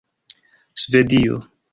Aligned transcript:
svedio 0.83 1.35